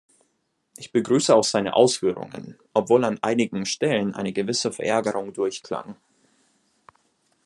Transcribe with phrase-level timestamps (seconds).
[0.77, 5.95] Ich begrüße auch seine Ausführungen, obwohl an einigen Stellen eine gewisse Verärgerung durchklang.